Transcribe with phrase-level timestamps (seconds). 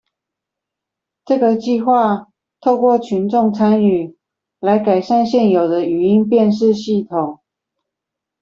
[1.25, 2.25] 這個計畫
[2.59, 4.17] 透過群眾參與，
[4.59, 7.37] 來改善現有的語音辨識系統